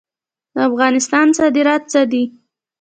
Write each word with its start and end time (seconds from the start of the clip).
د 0.55 0.57
افغانستان 0.69 1.27
صادرات 1.37 1.83
څه 1.91 2.01
دي؟ 2.11 2.23